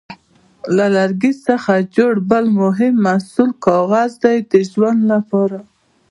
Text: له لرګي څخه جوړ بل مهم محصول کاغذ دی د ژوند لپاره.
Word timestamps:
له 0.75 0.85
لرګي 0.95 1.33
څخه 1.47 1.73
جوړ 1.95 2.13
بل 2.29 2.45
مهم 2.61 2.93
محصول 3.05 3.49
کاغذ 3.65 4.11
دی 4.23 4.37
د 4.51 4.53
ژوند 4.71 5.01
لپاره. 5.13 5.59